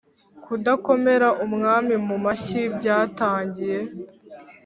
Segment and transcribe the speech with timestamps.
[0.43, 3.79] kudakomera umwami mu mashyi byatangiye